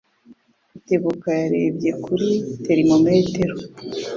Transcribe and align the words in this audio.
Rutebuka 0.71 1.29
yarebye 1.41 1.91
kuri 2.03 2.29
termometero. 2.65 3.55